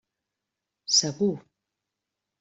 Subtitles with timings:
[0.95, 1.37] Segur!